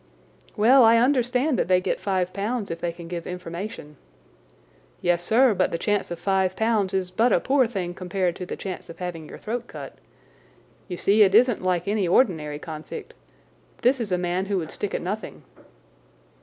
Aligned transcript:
"Well, 0.57 0.83
I 0.83 0.97
understand 0.97 1.59
that 1.59 1.67
they 1.67 1.79
get 1.79 2.01
five 2.01 2.33
pounds 2.33 2.71
if 2.71 2.81
they 2.81 2.91
can 2.91 3.07
give 3.07 3.27
information." 3.27 3.97
"Yes, 4.99 5.23
sir, 5.23 5.53
but 5.53 5.69
the 5.69 5.77
chance 5.77 6.09
of 6.09 6.17
five 6.17 6.55
pounds 6.55 6.91
is 6.91 7.11
but 7.11 7.31
a 7.31 7.39
poor 7.39 7.67
thing 7.67 7.93
compared 7.93 8.35
to 8.37 8.45
the 8.47 8.55
chance 8.57 8.89
of 8.89 8.97
having 8.97 9.29
your 9.29 9.37
throat 9.37 9.67
cut. 9.67 9.99
You 10.87 10.97
see, 10.97 11.21
it 11.21 11.35
isn't 11.35 11.61
like 11.61 11.87
any 11.87 12.07
ordinary 12.07 12.57
convict. 12.57 13.13
This 13.83 13.99
is 13.99 14.11
a 14.11 14.17
man 14.17 14.45
that 14.47 14.57
would 14.57 14.71
stick 14.71 14.95
at 14.95 15.03
nothing." 15.03 15.43